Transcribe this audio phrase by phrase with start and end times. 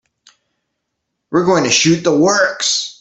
[1.29, 2.97] We're going to shoot the works.